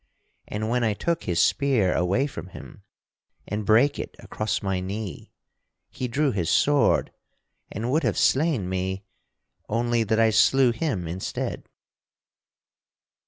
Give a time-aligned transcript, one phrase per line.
[0.47, 2.81] And when I took his spear away from him,
[3.47, 5.31] and brake it across my knee,
[5.91, 7.11] he drew his sword
[7.71, 9.05] and would have slain me,
[9.69, 11.69] only that I slew him instead."